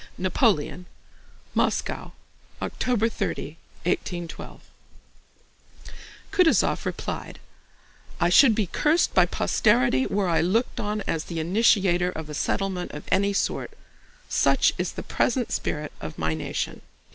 [0.17, 0.87] NAPOLEON
[1.53, 2.13] MOSCOW,
[2.59, 3.43] OCTOBER 30,
[3.85, 4.61] 1812
[6.31, 7.37] Kutúzov replied:
[8.19, 12.33] "I should be cursed by posterity were I looked on as the initiator of a
[12.33, 13.77] settlement of any sort.
[14.27, 16.81] Such is the present spirit of my nation."